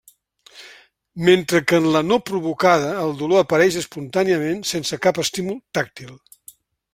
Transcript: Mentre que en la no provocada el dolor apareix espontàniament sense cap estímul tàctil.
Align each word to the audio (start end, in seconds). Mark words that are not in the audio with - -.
Mentre 1.27 1.59
que 1.71 1.79
en 1.81 1.85
la 1.95 2.01
no 2.11 2.17
provocada 2.29 2.89
el 3.03 3.13
dolor 3.19 3.43
apareix 3.45 3.77
espontàniament 3.83 4.65
sense 4.71 5.01
cap 5.05 5.21
estímul 5.27 5.61
tàctil. 5.81 6.19